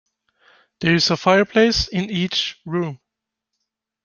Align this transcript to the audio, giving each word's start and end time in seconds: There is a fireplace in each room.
There 0.79 0.95
is 0.95 1.11
a 1.11 1.15
fireplace 1.15 1.87
in 1.87 2.09
each 2.09 2.59
room. 2.65 2.99